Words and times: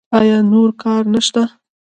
ایا 0.19 0.37
نور 0.51 0.69
کار 0.81 1.03
نشته؟ 1.13 1.41